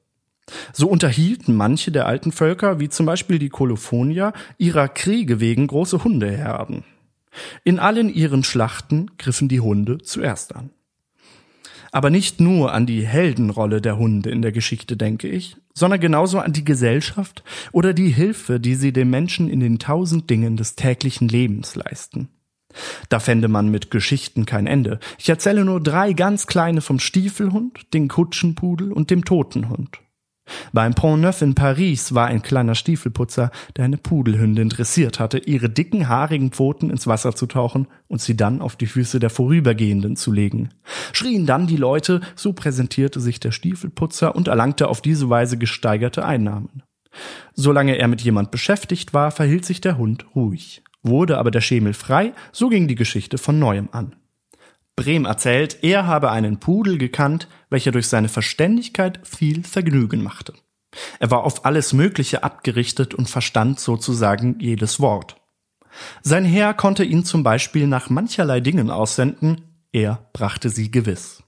So 0.73 0.89
unterhielten 0.89 1.55
manche 1.55 1.93
der 1.93 2.07
alten 2.07 2.33
Völker, 2.33 2.81
wie 2.81 2.89
zum 2.89 3.07
Beispiel 3.07 3.39
die 3.39 3.49
Kolophonier, 3.49 4.33
ihrer 4.59 4.89
Kriege 4.89 5.39
wegen 5.39 5.69
große 5.69 6.03
Hundeherden. 6.03 6.83
In 7.63 7.79
allen 7.79 8.13
ihren 8.13 8.43
Schlachten 8.43 9.13
griffen 9.17 9.47
die 9.47 9.61
Hunde 9.61 9.99
zuerst 9.99 10.57
an. 10.57 10.71
Aber 11.93 12.11
nicht 12.11 12.41
nur 12.41 12.73
an 12.73 12.85
die 12.85 13.07
Heldenrolle 13.07 13.81
der 13.81 13.97
Hunde 13.97 14.31
in 14.31 14.43
der 14.43 14.51
Geschichte 14.51 14.97
denke 14.97 15.29
ich, 15.29 15.57
sondern 15.77 16.01
genauso 16.01 16.41
an 16.41 16.53
die 16.53 16.65
Gesellschaft 16.65 17.45
oder 17.71 17.93
die 17.93 18.09
Hilfe, 18.09 18.59
die 18.59 18.75
sie 18.75 18.93
dem 18.93 19.11
Menschen 19.11 19.49
in 19.49 19.61
den 19.61 19.79
tausend 19.79 20.29
Dingen 20.31 20.57
des 20.57 20.75
täglichen 20.75 21.29
Lebens 21.29 21.77
leisten. 21.77 22.31
Da 23.09 23.21
fände 23.21 23.49
man 23.49 23.71
mit 23.71 23.91
Geschichten 23.91 24.47
kein 24.47 24.67
Ende. 24.67 24.99
Ich 25.19 25.29
erzähle 25.29 25.65
nur 25.65 25.81
drei 25.81 26.13
ganz 26.13 26.47
kleine 26.47 26.81
vom 26.81 26.99
Stiefelhund, 26.99 27.93
den 27.95 28.09
Kutschenpudel 28.09 28.93
und 28.93 29.11
dem 29.11 29.25
Totenhund. 29.25 30.01
Beim 30.73 30.95
Pont 30.95 31.23
Neuf 31.23 31.43
in 31.43 31.55
Paris 31.55 32.15
war 32.15 32.27
ein 32.27 32.43
kleiner 32.43 32.75
Stiefelputzer, 32.75 33.51
der 33.77 33.85
eine 33.85 33.97
Pudelhündin 33.97 34.69
dressiert 34.69 35.19
hatte, 35.19 35.39
ihre 35.39 35.71
dicken, 35.71 36.09
haarigen 36.09 36.51
Pfoten 36.51 36.91
ins 36.91 37.07
Wasser 37.07 37.35
zu 37.35 37.47
tauchen 37.47 37.89
und 38.09 38.21
sie 38.21 38.37
dann 38.37 38.61
auf 38.61 38.77
die 38.77 38.87
Füße 38.87 39.19
der 39.19 39.31
Vorübergehenden 39.31 40.17
zu 40.17 40.33
legen. 40.33 40.71
Schrien 41.13 41.47
dann 41.47 41.67
die 41.67 41.77
Leute, 41.77 42.21
so 42.35 42.53
präsentierte 42.53 43.21
sich 43.21 43.41
der 43.41 43.53
Stiefelputzer 43.53 44.35
und 44.35 44.49
erlangte 44.49 44.89
auf 44.89 45.01
diese 45.01 45.31
Weise 45.31 45.59
gesteigerte 45.59 46.25
Einnahmen. 46.25 46.83
Solange 47.55 47.97
er 47.97 48.09
mit 48.09 48.21
jemand 48.21 48.51
beschäftigt 48.51 49.15
war, 49.15 49.31
verhielt 49.31 49.65
sich 49.65 49.81
der 49.81 49.97
Hund 49.97 50.27
ruhig. 50.35 50.83
Wurde 51.03 51.39
aber 51.39 51.51
der 51.51 51.61
Schemel 51.61 51.95
frei, 51.95 52.33
so 52.53 52.69
ging 52.69 52.89
die 52.89 52.95
Geschichte 52.95 53.39
von 53.39 53.59
neuem 53.59 53.89
an. 53.93 54.17
Brehm 54.97 55.27
erzählt, 55.27 55.79
er 55.83 56.07
habe 56.07 56.31
einen 56.31 56.59
Pudel 56.59 56.97
gekannt, 56.97 57.49
welcher 57.69 57.93
durch 57.93 58.09
seine 58.09 58.31
Verständigkeit 58.31 59.21
viel 59.25 59.63
Vergnügen 59.63 60.23
machte. 60.23 60.55
Er 61.19 61.31
war 61.31 61.45
auf 61.45 61.67
alles 61.67 61.93
Mögliche 61.93 62.43
abgerichtet 62.43 63.15
und 63.15 63.29
verstand 63.29 63.79
sozusagen 63.79 64.59
jedes 64.59 64.99
Wort. 64.99 65.37
Sein 66.23 66.45
Herr 66.45 66.75
konnte 66.75 67.05
ihn 67.05 67.25
zum 67.25 67.43
Beispiel 67.43 67.87
nach 67.87 68.11
mancherlei 68.11 68.61
Dingen 68.61 68.91
aussenden, 68.91 69.63
er 69.93 70.29
brachte 70.33 70.71
sie 70.71 70.91
gewiss. 70.91 71.43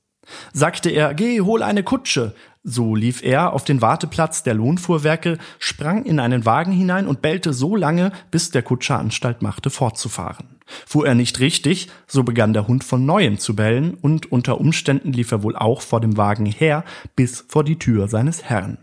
Sagte 0.53 0.91
er, 0.91 1.15
geh, 1.15 1.41
hol 1.41 1.63
eine 1.63 1.83
Kutsche, 1.83 2.35
so 2.63 2.95
lief 2.95 3.23
er 3.23 3.55
auf 3.55 3.65
den 3.65 3.81
Warteplatz 3.81 4.43
der 4.43 4.55
Lohnfuhrwerke, 4.55 5.39
sprang 5.59 6.05
in 6.05 6.21
einen 6.21 6.45
Wagen 6.45 6.73
hinein 6.73 7.07
und 7.07 7.23
bellte 7.23 7.55
so 7.55 7.77
lange, 7.77 8.13
bis 8.31 8.51
der 8.51 8.63
Kutscher 8.63 8.99
Anstalt 8.99 9.41
machte, 9.41 9.71
fortzufahren. 9.71 10.58
Fuhr 10.87 11.07
er 11.07 11.15
nicht 11.15 11.41
richtig, 11.41 11.89
so 12.07 12.23
begann 12.23 12.53
der 12.53 12.69
Hund 12.69 12.85
von 12.85 13.05
neuem 13.07 13.39
zu 13.39 13.57
bellen 13.57 13.95
und 13.95 14.31
unter 14.31 14.61
Umständen 14.61 15.13
lief 15.13 15.33
er 15.33 15.43
wohl 15.43 15.57
auch 15.57 15.83
vor 15.83 16.01
dem 16.01 16.17
Wagen 16.17 16.47
her 16.47 16.85
bis 17.17 17.45
vor 17.49 17.65
die 17.65 17.79
Tür 17.79 18.09
seines 18.09 18.45
Herrn. 18.45 18.79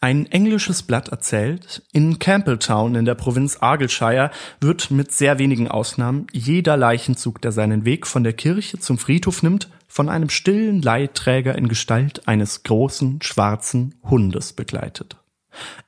Ein 0.00 0.26
englisches 0.26 0.84
Blatt 0.84 1.08
erzählt, 1.08 1.82
in 1.92 2.20
Campbelltown 2.20 2.94
in 2.94 3.04
der 3.04 3.16
Provinz 3.16 3.58
Argyllshire 3.60 4.30
wird 4.60 4.92
mit 4.92 5.10
sehr 5.10 5.38
wenigen 5.40 5.68
Ausnahmen 5.68 6.28
jeder 6.32 6.76
Leichenzug, 6.76 7.42
der 7.42 7.50
seinen 7.50 7.84
Weg 7.84 8.06
von 8.06 8.22
der 8.22 8.32
Kirche 8.32 8.78
zum 8.78 8.96
Friedhof 8.96 9.42
nimmt, 9.42 9.68
von 9.88 10.08
einem 10.08 10.28
stillen 10.28 10.82
Leitträger 10.82 11.56
in 11.56 11.68
Gestalt 11.68 12.28
eines 12.28 12.62
großen 12.62 13.22
schwarzen 13.22 13.96
Hundes 14.04 14.52
begleitet. 14.52 15.16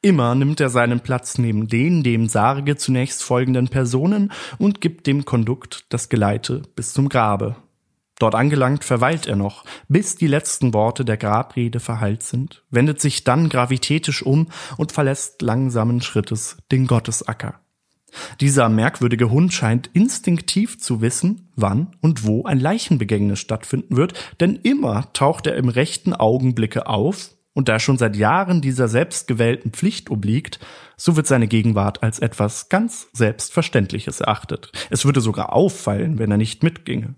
Immer 0.02 0.34
nimmt 0.34 0.60
er 0.60 0.70
seinen 0.70 1.00
Platz 1.00 1.38
neben 1.38 1.68
den 1.68 2.02
dem 2.02 2.28
Sarge 2.28 2.76
zunächst 2.76 3.22
folgenden 3.22 3.68
Personen 3.68 4.32
und 4.58 4.80
gibt 4.80 5.06
dem 5.06 5.24
Kondukt 5.24 5.84
das 5.88 6.08
Geleite 6.08 6.62
bis 6.74 6.92
zum 6.92 7.08
Grabe. 7.08 7.56
Dort 8.18 8.34
angelangt 8.34 8.82
verweilt 8.82 9.26
er 9.26 9.36
noch, 9.36 9.64
bis 9.88 10.16
die 10.16 10.26
letzten 10.26 10.74
Worte 10.74 11.04
der 11.04 11.16
Grabrede 11.16 11.78
verhallt 11.78 12.24
sind, 12.24 12.64
wendet 12.70 13.00
sich 13.00 13.22
dann 13.22 13.48
gravitätisch 13.48 14.22
um 14.22 14.48
und 14.76 14.92
verlässt 14.92 15.40
langsamen 15.40 16.00
Schrittes 16.00 16.56
den 16.72 16.86
Gottesacker. 16.86 17.60
Dieser 18.40 18.68
merkwürdige 18.68 19.30
Hund 19.30 19.52
scheint 19.52 19.90
instinktiv 19.92 20.80
zu 20.80 21.00
wissen, 21.00 21.50
wann 21.56 21.88
und 22.00 22.26
wo 22.26 22.44
ein 22.44 22.58
Leichenbegängnis 22.58 23.38
stattfinden 23.38 23.96
wird, 23.96 24.14
denn 24.40 24.56
immer 24.56 25.12
taucht 25.12 25.46
er 25.46 25.56
im 25.56 25.68
rechten 25.68 26.14
Augenblicke 26.14 26.86
auf 26.86 27.30
und 27.58 27.68
da 27.68 27.72
er 27.72 27.80
schon 27.80 27.98
seit 27.98 28.14
Jahren 28.14 28.60
dieser 28.60 28.86
selbstgewählten 28.86 29.72
Pflicht 29.72 30.12
obliegt, 30.12 30.60
so 30.96 31.16
wird 31.16 31.26
seine 31.26 31.48
Gegenwart 31.48 32.04
als 32.04 32.20
etwas 32.20 32.68
ganz 32.68 33.08
Selbstverständliches 33.12 34.20
erachtet. 34.20 34.70
Es 34.90 35.04
würde 35.04 35.20
sogar 35.20 35.52
auffallen, 35.52 36.20
wenn 36.20 36.30
er 36.30 36.36
nicht 36.36 36.62
mitginge. 36.62 37.16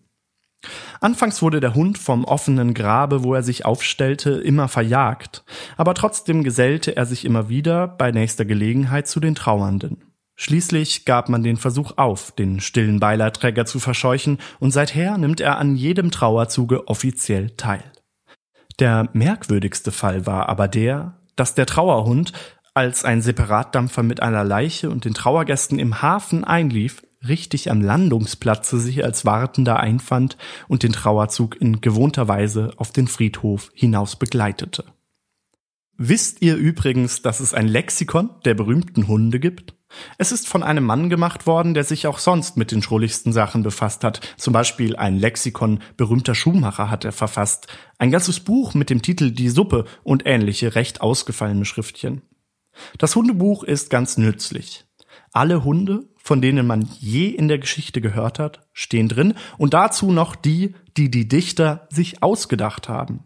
Anfangs 1.03 1.43
wurde 1.43 1.61
der 1.61 1.75
Hund 1.75 1.99
vom 1.99 2.25
offenen 2.25 2.73
Grabe, 2.73 3.23
wo 3.23 3.35
er 3.35 3.43
sich 3.43 3.67
aufstellte, 3.67 4.31
immer 4.31 4.69
verjagt, 4.69 5.45
aber 5.77 5.93
trotzdem 5.93 6.43
gesellte 6.43 6.97
er 6.97 7.05
sich 7.05 7.27
immer 7.27 7.51
wieder 7.51 7.87
bei 7.87 8.11
nächster 8.11 8.47
Gelegenheit 8.47 9.09
zu 9.09 9.21
den 9.21 9.35
Trauernden. 9.35 10.05
Schließlich 10.37 11.05
gab 11.05 11.29
man 11.29 11.43
den 11.43 11.59
Versuch 11.59 11.99
auf, 11.99 12.33
den 12.33 12.61
stillen 12.61 12.99
Beileidträger 12.99 13.67
zu 13.67 13.79
verscheuchen, 13.79 14.39
und 14.59 14.71
seither 14.71 15.19
nimmt 15.19 15.43
er 15.43 15.59
an 15.59 15.77
jedem 15.77 16.11
Trauerzuge 16.11 16.89
offiziell 16.89 17.51
teil. 17.59 17.85
Der 18.81 19.11
merkwürdigste 19.13 19.93
Fall 19.93 20.27
war 20.27 20.49
aber 20.49 20.67
der, 20.67 21.19
dass 21.37 21.55
der 21.55 21.67
Trauerhund, 21.67 22.33
als 22.73 23.05
ein 23.05 23.21
Separatdampfer 23.21 24.03
mit 24.03 24.23
einer 24.23 24.43
Leiche 24.43 24.91
und 24.91 25.05
den 25.05 25.13
Trauergästen 25.13 25.79
im 25.79 26.01
Hafen 26.01 26.45
einlief, 26.45 27.03
richtig 27.27 27.71
am 27.71 27.83
Landungsplatze 27.83 28.81
sich 28.81 29.05
als 29.05 29.27
Wartender 29.27 29.79
einfand 29.79 30.39
und 30.69 30.83
den 30.83 30.93
Trauerzug 30.93 31.61
in 31.61 31.83
gewohnter 31.83 32.27
Weise 32.27 32.73
auf 32.79 32.91
den 32.93 33.07
Friedhof 33.07 33.71
hinaus 33.75 34.17
begleitete. 34.17 34.85
Wisst 35.99 36.41
ihr 36.41 36.57
übrigens, 36.57 37.21
dass 37.21 37.41
es 37.41 37.53
ein 37.53 37.69
Lexikon 37.69 38.31
der 38.47 38.55
berühmten 38.55 39.07
Hunde 39.07 39.39
gibt? 39.39 39.75
Es 40.19 40.33
ist 40.33 40.49
von 40.49 40.63
einem 40.63 40.85
Mann 40.85 41.11
gemacht 41.11 41.47
worden, 41.47 41.75
der 41.75 41.85
sich 41.85 42.07
auch 42.07 42.19
sonst 42.19 42.57
mit 42.57 42.71
den 42.71 42.83
schrulligsten 42.83 43.33
Sachen 43.33 43.63
befasst 43.63 44.05
hat. 44.05 44.21
Zum 44.37 44.53
Beispiel 44.53 44.97
ein 44.97 45.19
Lexikon 45.19 45.81
berühmter 45.97 46.35
Schuhmacher 46.35 46.91
hat 46.91 47.05
er 47.05 47.13
verfasst. 47.13 47.67
Ein 47.99 48.11
ganzes 48.11 48.41
Buch 48.41 48.75
mit 48.75 48.91
dem 48.91 49.03
Titel 49.03 49.31
Die 49.31 49.49
Suppe 49.49 49.85
und 50.03 50.27
ähnliche 50.27 50.75
recht 50.75 51.01
ausgefallene 51.01 51.65
Schriftchen. 51.65 52.23
Das 52.99 53.17
Hundebuch 53.17 53.65
ist 53.65 53.91
ganz 53.91 54.17
nützlich. 54.17 54.85
Alle 55.33 55.65
Hunde, 55.65 56.09
von 56.17 56.41
denen 56.41 56.67
man 56.67 56.89
je 56.99 57.29
in 57.29 57.49
der 57.49 57.59
Geschichte 57.59 58.01
gehört 58.01 58.39
hat, 58.39 58.69
stehen 58.73 59.09
drin 59.09 59.35
und 59.59 59.75
dazu 59.75 60.13
noch 60.13 60.35
die, 60.35 60.75
die 60.97 61.11
die 61.11 61.29
Dichter 61.29 61.89
sich 61.91 62.23
ausgedacht 62.23 62.89
haben. 62.89 63.25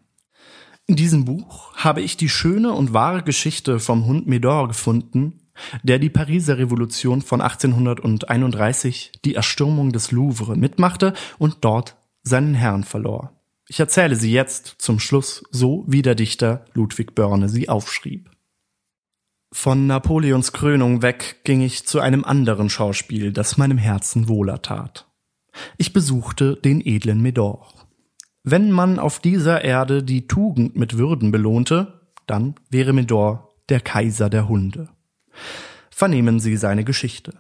In 0.87 0.97
diesem 0.97 1.25
Buch 1.25 1.75
habe 1.77 2.03
ich 2.03 2.19
die 2.19 2.29
schöne 2.29 2.73
und 2.73 2.93
wahre 2.93 3.23
Geschichte 3.23 3.81
vom 3.81 4.05
Hund 4.05 4.27
Medor 4.27 4.69
gefunden, 4.69 5.41
der 5.83 5.99
die 5.99 6.11
Pariser 6.11 6.59
Revolution 6.59 7.23
von 7.23 7.41
1831, 7.41 9.13
die 9.25 9.35
Erstürmung 9.35 9.93
des 9.93 10.11
Louvre, 10.11 10.57
mitmachte 10.57 11.15
und 11.39 11.59
dort 11.63 11.97
seinen 12.23 12.55
Herrn 12.55 12.85
verlor. 12.85 13.33
Ich 13.69 13.81
erzähle 13.81 14.17
sie 14.17 14.33
jetzt 14.33 14.77
zum 14.79 14.99
Schluss 14.99 15.43
so, 15.51 15.85
wie 15.87 16.03
der 16.03 16.15
Dichter 16.15 16.65
Ludwig 16.75 17.15
Börne 17.15 17.49
sie 17.49 17.69
aufschrieb. 17.69 18.31
Von 19.53 19.87
Napoleons 19.87 20.53
Krönung 20.53 21.01
weg 21.01 21.43
ging 21.45 21.63
ich 21.63 21.87
zu 21.87 22.01
einem 22.01 22.25
anderen 22.25 22.69
Schauspiel, 22.69 23.33
das 23.33 23.57
meinem 23.57 23.79
Herzen 23.79 24.29
wohler 24.29 24.63
tat. 24.63 25.07
Ich 25.79 25.93
besuchte 25.93 26.57
den 26.57 26.85
edlen 26.85 27.23
Medor. 27.23 27.73
Wenn 28.43 28.73
man 28.73 28.99
auf 28.99 29.21
dieser 29.21 29.65
Erde 29.65 30.03
die 30.03 30.27
Tugend 30.27 30.77
mit 30.77 30.99
Würden 30.99 31.31
belohnte, 31.31 32.01
dann 32.27 32.57
wäre 32.69 32.93
Medor 32.93 33.55
der 33.69 33.81
Kaiser 33.81 34.29
der 34.29 34.49
Hunde. 34.49 34.89
Vernehmen 35.91 36.41
Sie 36.41 36.57
seine 36.57 36.85
Geschichte. 36.85 37.35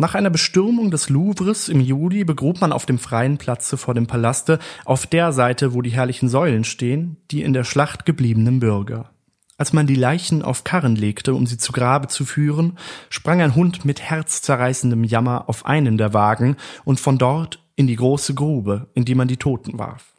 Nach 0.00 0.14
einer 0.14 0.30
Bestürmung 0.30 0.92
des 0.92 1.08
Louvres 1.08 1.68
im 1.68 1.80
Juli 1.80 2.22
begrub 2.22 2.60
man 2.60 2.72
auf 2.72 2.86
dem 2.86 3.00
freien 3.00 3.36
Platze 3.36 3.76
vor 3.76 3.94
dem 3.94 4.06
Palaste, 4.06 4.60
auf 4.84 5.08
der 5.08 5.32
Seite, 5.32 5.74
wo 5.74 5.82
die 5.82 5.90
herrlichen 5.90 6.28
Säulen 6.28 6.62
stehen, 6.62 7.16
die 7.32 7.42
in 7.42 7.52
der 7.52 7.64
Schlacht 7.64 8.06
gebliebenen 8.06 8.60
Bürger. 8.60 9.10
Als 9.56 9.72
man 9.72 9.88
die 9.88 9.96
Leichen 9.96 10.42
auf 10.42 10.62
Karren 10.62 10.94
legte, 10.94 11.34
um 11.34 11.44
sie 11.46 11.58
zu 11.58 11.72
Grabe 11.72 12.06
zu 12.06 12.24
führen, 12.24 12.78
sprang 13.10 13.42
ein 13.42 13.56
Hund 13.56 13.84
mit 13.84 14.00
herzzerreißendem 14.00 15.02
Jammer 15.02 15.48
auf 15.48 15.66
einen 15.66 15.98
der 15.98 16.14
Wagen 16.14 16.56
und 16.84 17.00
von 17.00 17.18
dort 17.18 17.60
in 17.74 17.88
die 17.88 17.96
große 17.96 18.34
Grube, 18.34 18.88
in 18.94 19.04
die 19.04 19.16
man 19.16 19.26
die 19.26 19.36
Toten 19.36 19.76
warf. 19.76 20.14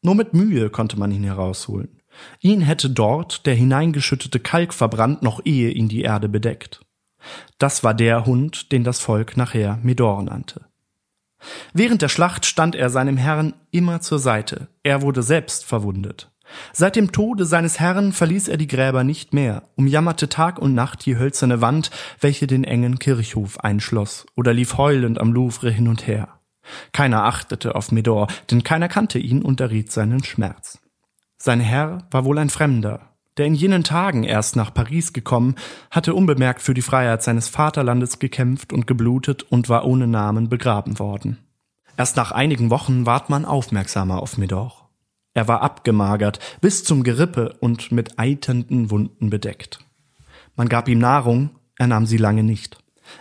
Nur 0.00 0.14
mit 0.14 0.32
Mühe 0.32 0.70
konnte 0.70 0.98
man 0.98 1.10
ihn 1.10 1.24
herausholen. 1.24 1.97
Ihn 2.40 2.60
hätte 2.60 2.90
dort 2.90 3.46
der 3.46 3.54
hineingeschüttete 3.54 4.40
Kalk 4.40 4.74
verbrannt, 4.74 5.22
noch 5.22 5.40
ehe 5.44 5.70
ihn 5.70 5.88
die 5.88 6.02
Erde 6.02 6.28
bedeckt. 6.28 6.80
Das 7.58 7.84
war 7.84 7.94
der 7.94 8.26
Hund, 8.26 8.72
den 8.72 8.84
das 8.84 9.00
Volk 9.00 9.36
nachher 9.36 9.78
Medor 9.82 10.22
nannte. 10.22 10.66
Während 11.72 12.02
der 12.02 12.08
Schlacht 12.08 12.46
stand 12.46 12.74
er 12.74 12.90
seinem 12.90 13.16
Herrn 13.16 13.54
immer 13.70 14.00
zur 14.00 14.18
Seite. 14.18 14.68
Er 14.82 15.02
wurde 15.02 15.22
selbst 15.22 15.64
verwundet. 15.64 16.30
Seit 16.72 16.96
dem 16.96 17.12
Tode 17.12 17.44
seines 17.44 17.78
Herrn 17.78 18.12
verließ 18.12 18.48
er 18.48 18.56
die 18.56 18.66
Gräber 18.66 19.04
nicht 19.04 19.34
mehr, 19.34 19.64
umjammerte 19.76 20.28
Tag 20.28 20.58
und 20.58 20.74
Nacht 20.74 21.04
die 21.04 21.18
hölzerne 21.18 21.60
Wand, 21.60 21.90
welche 22.20 22.46
den 22.46 22.64
engen 22.64 22.98
Kirchhof 22.98 23.60
einschloss, 23.60 24.26
oder 24.34 24.54
lief 24.54 24.78
heulend 24.78 25.20
am 25.20 25.32
Louvre 25.32 25.70
hin 25.70 25.88
und 25.88 26.06
her. 26.06 26.40
Keiner 26.92 27.24
achtete 27.24 27.74
auf 27.74 27.92
Medor, 27.92 28.28
denn 28.50 28.62
keiner 28.62 28.88
kannte 28.88 29.18
ihn 29.18 29.42
und 29.42 29.60
erriet 29.60 29.92
seinen 29.92 30.24
Schmerz. 30.24 30.78
Sein 31.38 31.60
Herr 31.60 31.98
war 32.10 32.24
wohl 32.24 32.38
ein 32.38 32.50
Fremder, 32.50 33.00
der 33.36 33.46
in 33.46 33.54
jenen 33.54 33.84
Tagen 33.84 34.24
erst 34.24 34.56
nach 34.56 34.74
Paris 34.74 35.12
gekommen, 35.12 35.54
hatte 35.90 36.14
unbemerkt 36.14 36.60
für 36.60 36.74
die 36.74 36.82
Freiheit 36.82 37.22
seines 37.22 37.48
Vaterlandes 37.48 38.18
gekämpft 38.18 38.72
und 38.72 38.88
geblutet 38.88 39.44
und 39.44 39.68
war 39.68 39.86
ohne 39.86 40.08
Namen 40.08 40.48
begraben 40.48 40.98
worden. 40.98 41.38
Erst 41.96 42.16
nach 42.16 42.32
einigen 42.32 42.70
Wochen 42.70 43.06
ward 43.06 43.30
man 43.30 43.44
aufmerksamer 43.44 44.20
auf 44.20 44.36
Medor. 44.36 44.88
Er 45.34 45.46
war 45.46 45.62
abgemagert, 45.62 46.40
bis 46.60 46.82
zum 46.82 47.04
Gerippe 47.04 47.56
und 47.60 47.92
mit 47.92 48.18
eiternden 48.18 48.90
Wunden 48.90 49.30
bedeckt. 49.30 49.78
Man 50.56 50.68
gab 50.68 50.88
ihm 50.88 50.98
Nahrung, 50.98 51.50
er 51.76 51.86
nahm 51.86 52.06
sie 52.06 52.16
lange 52.16 52.42
nicht. 52.42 52.78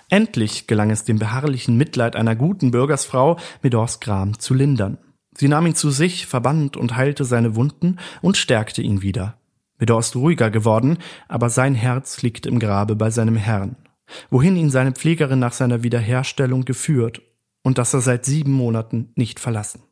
Endlich 0.09 0.65
gelang 0.65 0.89
es 0.89 1.03
dem 1.03 1.19
beharrlichen 1.19 1.77
Mitleid 1.77 2.15
einer 2.15 2.35
guten 2.35 2.71
Bürgersfrau, 2.71 3.37
Medors 3.61 3.99
Gram 3.99 4.39
zu 4.39 4.55
lindern. 4.55 4.97
Sie 5.37 5.47
nahm 5.47 5.67
ihn 5.67 5.75
zu 5.75 5.91
sich, 5.91 6.25
verband 6.25 6.75
und 6.75 6.97
heilte 6.97 7.23
seine 7.23 7.55
Wunden 7.55 7.97
und 8.21 8.37
stärkte 8.37 8.81
ihn 8.81 9.03
wieder. 9.03 9.37
Medor 9.77 9.99
ist 9.99 10.15
ruhiger 10.15 10.49
geworden, 10.49 10.97
aber 11.27 11.49
sein 11.49 11.75
Herz 11.75 12.23
liegt 12.23 12.47
im 12.47 12.57
Grabe 12.57 12.95
bei 12.95 13.11
seinem 13.11 13.35
Herrn, 13.35 13.75
wohin 14.31 14.55
ihn 14.55 14.71
seine 14.71 14.93
Pflegerin 14.93 15.37
nach 15.37 15.53
seiner 15.53 15.83
Wiederherstellung 15.83 16.65
geführt 16.65 17.21
und 17.61 17.77
das 17.77 17.93
er 17.93 18.01
seit 18.01 18.25
sieben 18.25 18.51
Monaten 18.51 19.11
nicht 19.15 19.39
verlassen. 19.39 19.83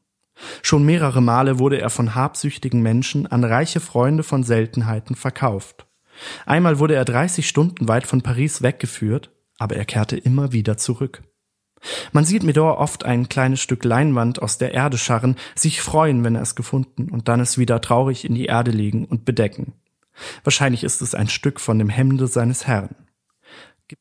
Schon 0.64 0.84
mehrere 0.84 1.22
Male 1.22 1.60
wurde 1.60 1.80
er 1.80 1.92
von 1.92 2.16
habsüchtigen 2.16 2.82
Menschen 2.82 3.28
an 3.28 3.44
reiche 3.44 3.80
Freunde 3.80 4.24
von 4.24 4.44
Seltenheiten 4.44 5.16
verkauft. 5.16 5.86
Einmal 6.48 6.80
wurde 6.80 6.96
er 6.96 7.06
30 7.06 7.48
Stunden 7.48 7.88
weit 7.88 8.08
von 8.08 8.22
Paris 8.22 8.64
weggeführt, 8.64 9.32
aber 9.60 9.76
er 9.76 9.86
kehrte 9.86 10.18
immer 10.18 10.52
wieder 10.52 10.78
zurück. 10.78 11.24
Man 12.12 12.26
sieht 12.26 12.44
Medor 12.44 12.78
oft 12.78 13.06
ein 13.06 13.30
kleines 13.30 13.62
Stück 13.62 13.84
Leinwand 13.84 14.42
aus 14.42 14.58
der 14.58 14.74
Erde 14.74 14.98
scharren, 14.98 15.36
sich 15.56 15.82
freuen, 15.82 16.24
wenn 16.24 16.36
er 16.36 16.42
es 16.42 16.56
gefunden 16.56 17.10
und 17.10 17.28
dann 17.28 17.40
es 17.40 17.58
wieder 17.58 17.82
traurig 17.82 18.26
in 18.26 18.36
die 18.36 18.46
Erde 18.46 18.72
legen 18.72 19.06
und 19.06 19.26
bedecken. 19.26 19.74
Wahrscheinlich 20.44 20.84
ist 20.84 21.02
es 21.02 21.16
ein 21.16 21.28
Stück 21.28 21.60
von 21.60 21.80
dem 21.80 21.90
Hemde 21.90 22.28
seines 22.28 22.68
Herrn. 22.68 22.96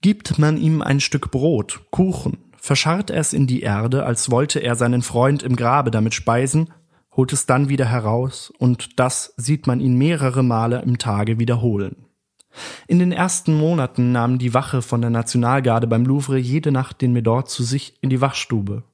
Gibt 0.00 0.38
man 0.38 0.56
ihm 0.56 0.80
ein 0.80 1.00
Stück 1.00 1.30
Brot, 1.30 1.82
Kuchen, 1.90 2.38
verscharrt 2.56 3.10
er 3.10 3.20
es 3.20 3.32
in 3.32 3.46
die 3.46 3.60
Erde, 3.60 4.06
als 4.06 4.30
wollte 4.30 4.60
er 4.60 4.76
seinen 4.76 5.02
Freund 5.02 5.42
im 5.42 5.56
Grabe 5.56 5.90
damit 5.90 6.14
speisen, 6.14 6.72
holt 7.14 7.32
es 7.32 7.46
dann 7.46 7.68
wieder 7.68 7.86
heraus, 7.86 8.52
und 8.58 8.98
das 8.98 9.34
sieht 9.36 9.66
man 9.66 9.80
ihn 9.80 9.98
mehrere 9.98 10.42
Male 10.42 10.80
im 10.80 10.98
Tage 10.98 11.38
wiederholen. 11.38 12.03
In 12.86 12.98
den 12.98 13.12
ersten 13.12 13.54
Monaten 13.54 14.12
nahm 14.12 14.38
die 14.38 14.54
Wache 14.54 14.82
von 14.82 15.00
der 15.00 15.10
Nationalgarde 15.10 15.86
beim 15.86 16.04
Louvre 16.04 16.38
jede 16.38 16.72
Nacht 16.72 17.00
den 17.00 17.12
Medor 17.12 17.46
zu 17.46 17.62
sich 17.62 17.94
in 18.00 18.10
die 18.10 18.20
Wachstube. 18.20 18.84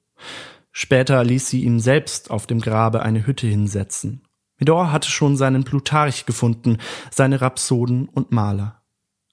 Später 0.72 1.24
ließ 1.24 1.48
sie 1.48 1.64
ihm 1.64 1.80
selbst 1.80 2.30
auf 2.30 2.46
dem 2.46 2.60
Grabe 2.60 3.02
eine 3.02 3.26
Hütte 3.26 3.46
hinsetzen. 3.46 4.22
Medor 4.58 4.92
hatte 4.92 5.10
schon 5.10 5.36
seinen 5.36 5.64
Plutarch 5.64 6.26
gefunden, 6.26 6.78
seine 7.10 7.40
Rhapsoden 7.40 8.08
und 8.08 8.30
Maler. 8.30 8.80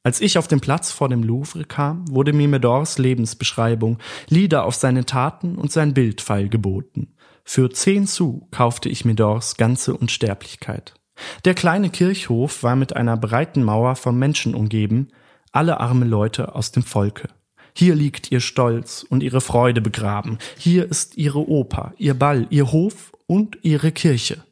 Als 0.03 0.21
ich 0.21 0.37
auf 0.37 0.47
den 0.47 0.61
Platz 0.61 0.91
vor 0.91 1.09
dem 1.09 1.21
Louvre 1.21 1.65
kam, 1.65 2.05
wurde 2.09 2.31
mir 2.31 2.47
Medors 2.47 2.97
Lebensbeschreibung, 2.97 3.97
Lieder 4.29 4.63
auf 4.63 4.75
seine 4.75 5.05
Taten 5.05 5.57
und 5.57 5.71
sein 5.71 5.93
Bildpfeil 5.93 6.47
geboten. 6.47 7.13
Für 7.43 7.69
zehn 7.69 8.07
Sous 8.07 8.41
kaufte 8.51 8.87
ich 8.87 9.03
Medors 9.03 9.57
ganze 9.57 9.95
Unsterblichkeit. 9.95 10.96
Der 11.45 11.53
kleine 11.53 11.89
Kirchhof 11.89 12.63
war 12.63 12.75
mit 12.75 12.95
einer 12.95 13.17
breiten 13.17 13.63
Mauer 13.63 13.95
von 13.95 14.17
Menschen 14.17 14.55
umgeben, 14.55 15.09
alle 15.51 15.79
arme 15.79 16.05
Leute 16.05 16.55
aus 16.55 16.71
dem 16.71 16.83
Volke. 16.83 17.29
Hier 17.73 17.95
liegt 17.95 18.31
ihr 18.31 18.39
Stolz 18.39 19.05
und 19.07 19.21
ihre 19.21 19.41
Freude 19.41 19.81
begraben, 19.81 20.39
hier 20.57 20.89
ist 20.89 21.15
ihre 21.17 21.47
Oper, 21.47 21.93
ihr 21.97 22.15
Ball, 22.15 22.47
ihr 22.49 22.71
Hof 22.71 23.11
und 23.27 23.57
ihre 23.61 23.91
Kirche. 23.91 24.43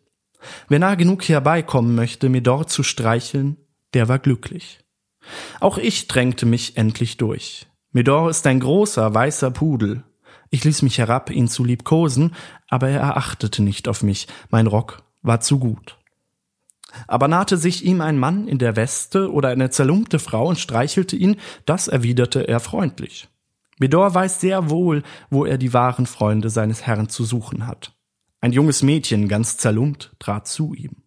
Wer 0.67 0.79
nah 0.79 0.95
genug 0.95 1.27
herbeikommen 1.27 1.95
möchte, 1.95 2.29
mir 2.29 2.41
dort 2.41 2.69
zu 2.69 2.83
streicheln, 2.83 3.57
der 3.93 4.07
war 4.07 4.19
glücklich. 4.19 4.79
Auch 5.59 5.77
ich 5.77 6.07
drängte 6.07 6.45
mich 6.45 6.77
endlich 6.77 7.17
durch. 7.17 7.67
Medor 7.91 8.29
ist 8.29 8.45
ein 8.45 8.59
großer, 8.59 9.13
weißer 9.13 9.51
Pudel. 9.51 10.03
Ich 10.51 10.63
ließ 10.63 10.83
mich 10.83 10.99
herab, 10.99 11.31
ihn 11.31 11.47
zu 11.47 11.63
liebkosen, 11.63 12.35
aber 12.67 12.89
er 12.89 13.17
achtete 13.17 13.63
nicht 13.63 13.87
auf 13.87 14.03
mich, 14.03 14.27
mein 14.49 14.67
Rock 14.67 15.01
war 15.23 15.41
zu 15.41 15.59
gut. 15.59 15.97
Aber 17.07 17.27
nahte 17.27 17.57
sich 17.57 17.85
ihm 17.85 18.01
ein 18.01 18.17
Mann 18.17 18.47
in 18.47 18.57
der 18.57 18.75
Weste 18.75 19.31
oder 19.31 19.49
eine 19.49 19.69
zerlumpte 19.69 20.19
Frau 20.19 20.47
und 20.47 20.59
streichelte 20.59 21.15
ihn, 21.15 21.37
das 21.65 21.87
erwiderte 21.87 22.47
er 22.47 22.59
freundlich. 22.59 23.27
Medor 23.79 24.13
weiß 24.13 24.39
sehr 24.39 24.69
wohl, 24.69 25.03
wo 25.29 25.45
er 25.45 25.57
die 25.57 25.73
wahren 25.73 26.05
Freunde 26.05 26.49
seines 26.49 26.83
Herrn 26.87 27.09
zu 27.09 27.25
suchen 27.25 27.67
hat. 27.67 27.93
Ein 28.41 28.53
junges 28.53 28.83
Mädchen, 28.83 29.27
ganz 29.27 29.57
zerlumpt, 29.57 30.13
trat 30.19 30.47
zu 30.47 30.73
ihm. 30.73 30.97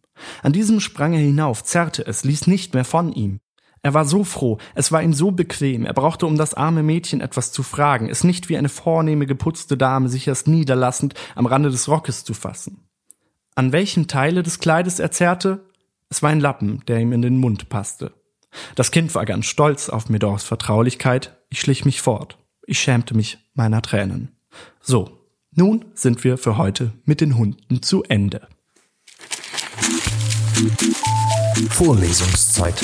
An 0.43 0.53
diesem 0.53 0.81
sprang 0.81 1.15
er 1.15 1.21
hinauf, 1.21 1.65
zerrte 1.65 2.07
es, 2.07 2.25
ließ 2.25 2.47
nicht 2.47 2.75
mehr 2.75 2.85
von 2.85 3.13
ihm. 3.13 3.41
Er 3.83 3.95
war 3.95 4.05
so 4.05 4.25
froh, 4.25 4.59
es 4.75 4.91
war 4.91 5.03
ihm 5.03 5.13
so 5.13 5.31
bequem, 5.31 5.87
er 5.87 5.95
brauchte 5.95 6.27
um 6.27 6.37
das 6.37 6.55
arme 6.55 6.83
Mädchen 6.83 7.21
etwas 7.21 7.53
zu 7.53 7.63
fragen, 7.63 8.09
es 8.09 8.25
nicht 8.25 8.49
wie 8.49 8.57
eine 8.57 8.69
vornehme 8.69 9.27
geputzte 9.27 9.77
Dame 9.77 10.09
sich 10.09 10.27
erst 10.27 10.49
niederlassend 10.49 11.15
am 11.37 11.47
Rande 11.47 11.71
des 11.71 11.89
Rockes 11.89 12.25
zu 12.25 12.35
fassen. 12.35 12.89
An 13.55 13.73
welchem 13.73 14.09
Teile 14.09 14.43
des 14.43 14.59
Kleides 14.59 14.99
er 14.99 15.11
zerrte? 15.11 15.68
Es 16.11 16.23
war 16.23 16.31
ein 16.31 16.41
Lappen, 16.41 16.83
der 16.89 17.01
ihm 17.01 17.13
in 17.13 17.23
den 17.23 17.39
Mund 17.39 17.69
passte. 17.69 18.13
Das 18.75 18.91
Kind 18.91 19.15
war 19.15 19.27
ganz 19.27 19.47
stolz 19.47 19.89
auf 19.89 20.09
Medors 20.09 20.45
Vertraulichkeit, 20.45 21.37
ich 21.51 21.61
schlich 21.61 21.85
mich 21.85 22.01
fort. 22.01 22.39
Ich 22.67 22.79
schämte 22.79 23.15
mich 23.15 23.39
meiner 23.55 23.83
Tränen. 23.83 24.33
So, 24.81 25.11
nun 25.53 25.85
sind 25.95 26.25
wir 26.25 26.39
für 26.39 26.57
heute 26.57 26.93
mit 27.05 27.21
den 27.21 27.37
Hunden 27.37 27.83
zu 27.83 28.05
Ende. 28.05 28.49
Vorlesungszeit. 31.71 32.83